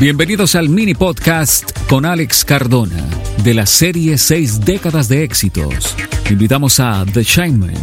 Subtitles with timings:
[0.00, 3.04] Bienvenidos al mini podcast con Alex Cardona
[3.44, 5.94] de la serie 6 décadas de éxitos.
[6.30, 7.74] Invitamos a The Shineman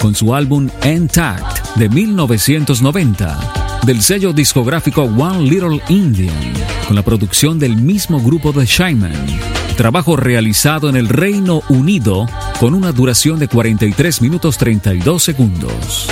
[0.00, 6.34] con su álbum Intact de 1990 del sello discográfico One Little Indian
[6.88, 9.12] con la producción del mismo grupo The Shineman.
[9.76, 12.26] Trabajo realizado en el Reino Unido
[12.58, 16.08] con una duración de 43 minutos 32 segundos.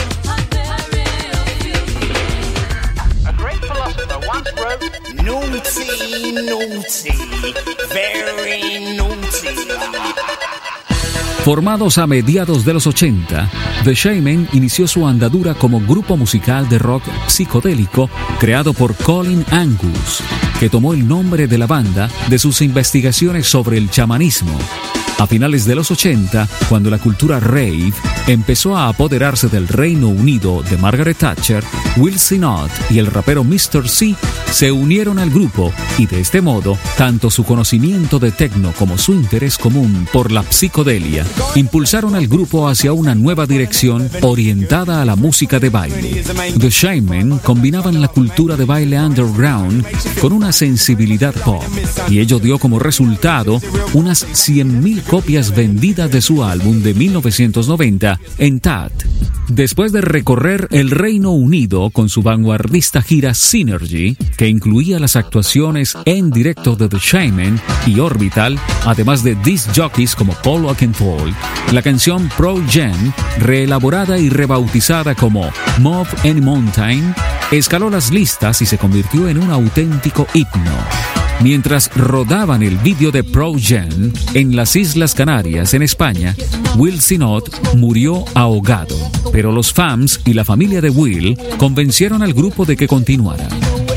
[11.44, 13.50] Formados a mediados de los 80,
[13.84, 20.22] The Shaman inició su andadura como grupo musical de rock psicodélico creado por Colin Angus,
[20.60, 24.58] que tomó el nombre de la banda de sus investigaciones sobre el chamanismo.
[25.18, 27.92] A finales de los 80, cuando la cultura rave
[28.28, 31.64] empezó a apoderarse del Reino Unido de Margaret Thatcher,
[31.96, 33.88] Will Sinott y el rapero Mr.
[33.88, 34.14] C
[34.52, 39.12] se unieron al grupo y de este modo, tanto su conocimiento de techno como su
[39.12, 45.16] interés común por la psicodelia impulsaron al grupo hacia una nueva dirección orientada a la
[45.16, 46.22] música de baile.
[46.58, 49.84] The Shaman combinaban la cultura de baile underground
[50.20, 51.64] con una sensibilidad pop
[52.08, 53.60] y ello dio como resultado
[53.94, 58.92] unas 100.000 copias vendidas de su álbum de 1990 en TAT.
[59.48, 65.96] Después de recorrer el Reino Unido con su vanguardista gira Synergy, que incluía las actuaciones
[66.04, 71.34] en directo de The Shaman y Orbital, además de disc jockeys como Paul Oakenfold,
[71.72, 77.14] la canción Pro Gen, reelaborada y rebautizada como Move Any Mountain,
[77.50, 81.27] escaló las listas y se convirtió en un auténtico himno.
[81.40, 86.34] Mientras rodaban el vídeo de Pro Gen en las Islas Canarias, en España,
[86.76, 88.96] Will Sinott murió ahogado,
[89.32, 93.48] pero los fans y la familia de Will convencieron al grupo de que continuara.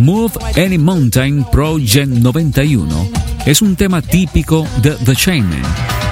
[0.01, 3.09] Move Any Mountain Pro Gen 91
[3.45, 5.63] es un tema típico de The Shaman,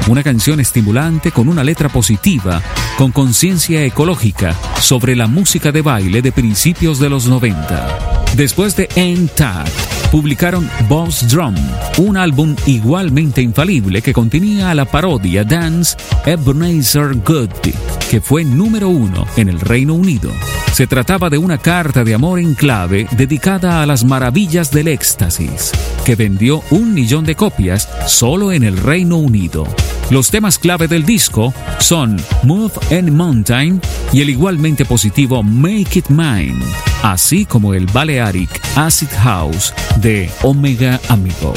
[0.08, 2.62] una canción estimulante con una letra positiva,
[2.98, 8.18] con conciencia ecológica sobre la música de baile de principios de los 90.
[8.36, 9.70] Después de Intact,
[10.12, 11.56] publicaron Boss Drum,
[11.98, 17.74] un álbum igualmente infalible que contenía la parodia Dance Ebenezer Goodby,
[18.10, 20.32] que fue número uno en el Reino Unido.
[20.74, 25.72] Se trataba de una carta de amor en clave dedicada a las maravillas del éxtasis,
[26.06, 29.68] que vendió un millón de copias solo en el Reino Unido.
[30.10, 33.80] Los temas clave del disco son Move and Mountain
[34.12, 36.60] y el igualmente positivo Make It Mine,
[37.04, 41.54] así como el Balearic Acid House de Omega Amigo.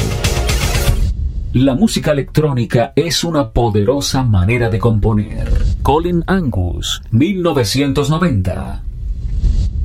[1.53, 5.51] La música electrónica es una poderosa manera de componer.
[5.83, 8.81] Colin Angus, 1990.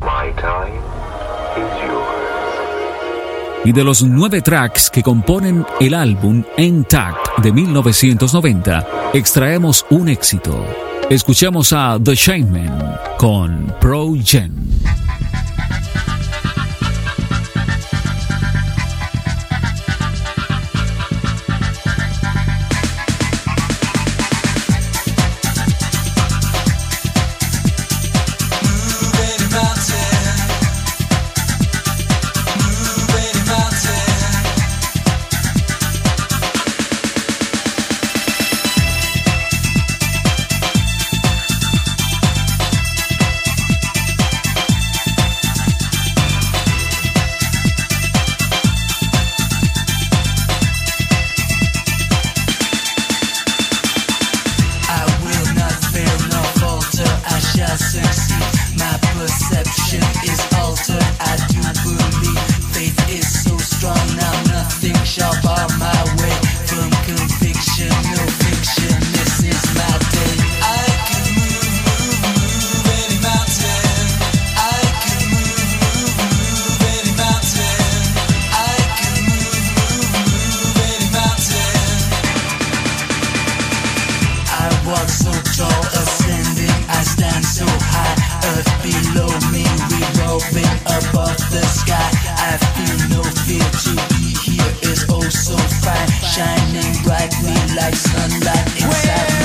[0.00, 0.78] My time
[1.56, 2.18] is yours.
[3.64, 10.64] Y de los nueve tracks que componen el álbum Intact de 1990, extraemos un éxito.
[11.10, 14.54] Escuchamos a The Shaman con Pro Gen.
[91.50, 92.10] the sky.
[92.36, 98.66] I feel no fear to be here is oh so fine, shining brightly like sunlight
[98.82, 99.37] inside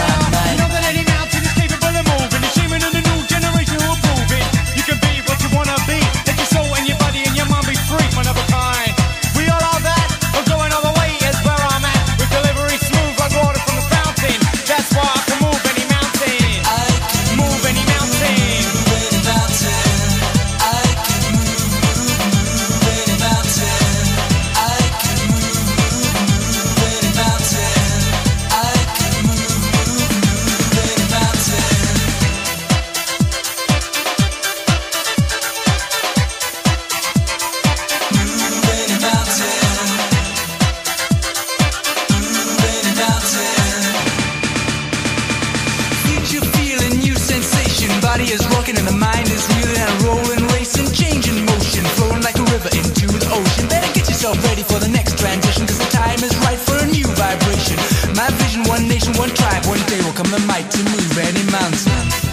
[48.34, 52.46] is rocking and the mind is reeling and rolling, racing, changing motion, flowing like a
[52.50, 53.68] river into the ocean.
[53.70, 56.88] Better get yourself ready for the next transition, cause the time is right for a
[56.88, 57.78] new vibration.
[58.18, 59.66] My vision, one nation, one tribe.
[59.66, 62.33] One day will come the might to move any mountain.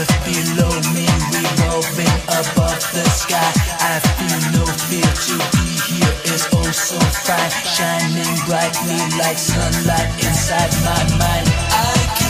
[0.00, 3.52] Below me, revolving above the sky.
[3.84, 6.98] I feel no fear to be here is oh so
[7.28, 11.46] fine, shining brightly like sunlight inside my mind.
[11.76, 12.29] I can